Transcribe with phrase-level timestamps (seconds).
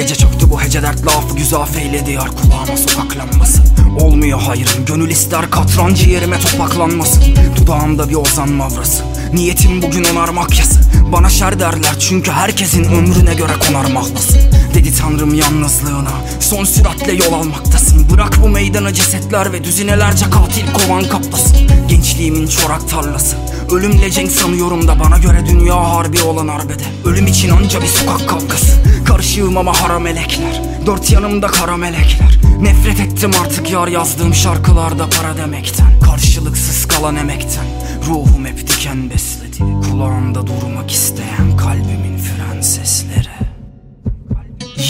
[0.00, 3.62] Gece çöktü bu hece dert lafı güzaf eyledi yar kulağıma sokak lambası
[3.98, 7.22] Olmuyor hayrım gönül ister katran ciğerime topaklanmasın
[7.56, 9.04] Dudağımda bir ozan mavrası.
[9.32, 10.80] Niyetim bugün onarmak yası
[11.12, 14.40] Bana şer derler çünkü herkesin ömrüne göre konar mahlasın
[14.74, 16.10] Dedi tanrım yalnızlığına
[16.40, 18.10] Son süratle yol almaktasın.
[18.10, 21.56] Bırak bu meydanı cesetler ve düzinelerce katil kovan kaplasın.
[21.88, 23.36] Gençliğimin çorak tarlası.
[23.72, 26.82] Ölümle cenk sanıyorum da bana göre dünya harbi olan arbede.
[27.04, 28.80] Ölüm için anca bir sokak kavgası.
[29.04, 32.38] Karışığım ama haram melekler Dört yanımda kara melekler.
[32.60, 36.00] Nefret ettim artık yar yazdığım şarkılarda para demekten.
[36.04, 37.64] Karşılıksız kalan emekten.
[38.06, 39.58] Ruhum hep diken besledi.
[39.58, 43.28] Kulağımda durmak isteyen kalbimin fren sesleri.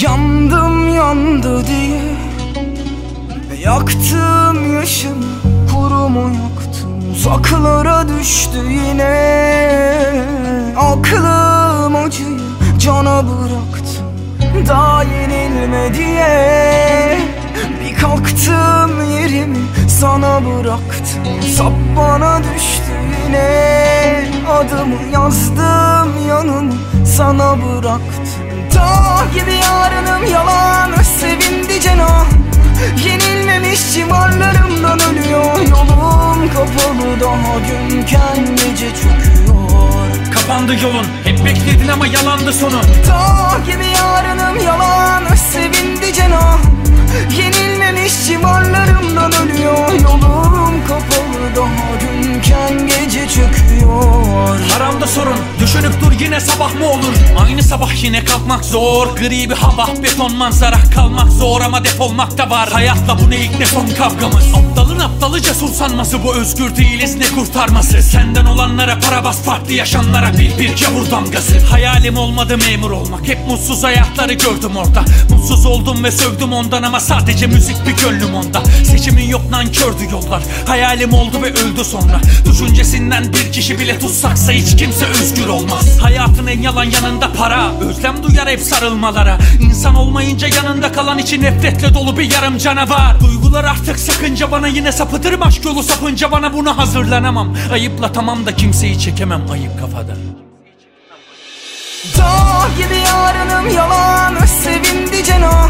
[0.03, 2.03] Yandım yandı diye.
[3.65, 5.25] Yaktım yaşımı
[5.73, 7.13] kurumu yaktım.
[7.13, 9.11] Uzaklara düştü yine.
[10.77, 12.39] Aklım acıyı
[12.79, 14.10] cana bıraktım
[14.69, 17.19] Daha yenilme diye
[17.81, 19.59] Bir kalktım yerimi
[20.01, 21.43] sana bıraktım.
[21.57, 22.93] Sap bana düştü
[23.27, 24.31] yine.
[24.51, 26.73] Adımı yazdım yanımı
[27.17, 28.51] sana bıraktım.
[28.75, 32.27] Dağ gibi yarınım yalan Sevindi cenah
[33.05, 35.57] Yenilmemiş civarlarımdan ölüyor.
[35.71, 40.10] Yolum kapalı daha günken gece çöküyor
[40.61, 41.07] Kapandı yolun.
[41.25, 46.59] Hep bekledin ama yalandı sonu Dağ gibi yarınım yalan Sevindi cenah
[47.39, 51.57] Yenilmemiş civarlarımdan ölüyor Yolum kapalı.
[51.57, 54.59] Daha günken gece çöküyor.
[54.73, 55.37] Haramda sorun
[55.71, 57.15] düşünüp dur yine sabah mı olur?
[57.39, 59.17] Aynı sabah yine kalkmak zor.
[59.17, 62.69] Gri bir hava beton manzara Kalmak zor ama defolmak da var.
[62.73, 64.45] Hayatla bu ne ilk ne son kavgamız?
[64.55, 68.03] Aptalın aptalı cesur sanması Bu özgür değiliz ne kurtarması?
[68.03, 71.59] Senden olanlara para bas farklı yaşamlara Bil bir gavur damgası.
[71.59, 73.29] Hayalim olmadı memur olmak.
[73.29, 75.05] Hep mutsuz hayatları gördüm orada.
[75.31, 78.63] Mutsuz oldum ve sövdüm ondan ama sadece müzik bir gönlüm onda.
[78.85, 80.43] Seçimin yok nankördü yollar.
[80.67, 82.21] Hayalim oldu ve öldü sonra.
[82.51, 85.99] Düşüncesinden bir kişi bile tutsaksa hiç kimse özgür olmaz.
[86.01, 87.71] Hayatın en yalan yanında para.
[87.81, 89.39] Özlem duyar hep sarılmalara.
[89.61, 93.21] İnsan olmayınca yanında kalan için nefretle dolu bir yarım canavar.
[93.21, 95.43] Duygular artık sakınca bana yine sapıtırım.
[95.43, 97.57] Aşk yolu sapınca bana buna hazırlanamam.
[97.73, 99.51] Ayıpla tamam da kimseyi çekemem.
[99.53, 100.17] Ayıp kafada.
[102.19, 105.69] Dağ gibi yarınım yalan Sevindi cenah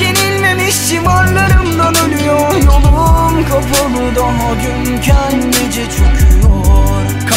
[0.00, 2.54] Yenilmemiş civarlarımdan ölüyor.
[2.54, 6.21] Yolum kapalı daha günken gece çöküyor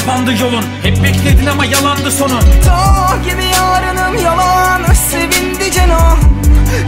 [0.05, 0.63] Kapandı yolun.
[0.83, 6.17] Hep bekledin ama yalandı sonu Dağ gibi yarınım yalan Sevindi cenah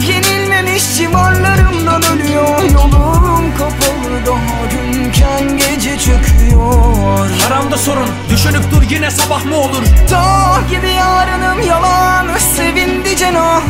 [0.07, 2.63] Yenilmemiş civarlarımdan ölüyor.
[2.73, 7.29] Yolum kapalı daha günken gece çöküyor.
[7.43, 8.09] Haramda sorun.
[8.29, 9.83] Düşünüp dur yine sabah mı olur?
[10.11, 13.61] Dağ gibi yarınım yalan Sevindi cenah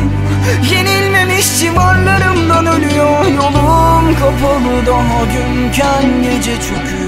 [0.71, 3.25] Yenilmemiş civarlarımdan ölüyor.
[3.25, 7.07] Yolum kapalı daha günken gece çöküyor